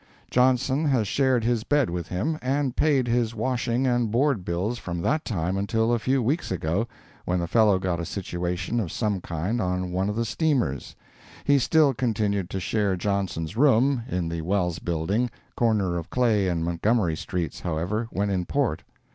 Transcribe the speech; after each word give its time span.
Johnson 0.31 0.85
has 0.85 1.07
shared 1.07 1.43
his 1.43 1.63
bed 1.63 1.91
with 1.91 2.07
him, 2.07 2.39
and 2.41 2.75
paid 2.75 3.07
his 3.07 3.35
washing 3.35 3.85
and 3.85 4.09
board 4.09 4.43
bills 4.43 4.79
from 4.79 5.03
that 5.03 5.23
time 5.23 5.57
until 5.57 5.93
a 5.93 5.99
few 5.99 6.23
weeks 6.23 6.49
ago, 6.49 6.87
when 7.25 7.37
the 7.39 7.45
fellow 7.45 7.77
got 7.77 7.99
a 7.99 8.05
situation 8.05 8.79
of 8.79 8.91
some 8.91 9.21
kind 9.21 9.61
on 9.61 9.91
one 9.91 10.09
of 10.09 10.15
the 10.15 10.25
steamers. 10.25 10.95
He 11.43 11.59
still 11.59 11.93
continued 11.93 12.49
to 12.49 12.59
share 12.59 12.95
Johnson's 12.95 13.55
room, 13.55 14.01
in 14.09 14.27
the 14.27 14.41
Wells 14.41 14.79
Building, 14.79 15.29
corner 15.55 15.99
of 15.99 16.09
Clay 16.09 16.47
and 16.47 16.65
Montgomery 16.65 17.15
streets, 17.15 17.59
however, 17.59 18.07
when 18.09 18.31
in 18.31 18.45
port. 18.47 18.81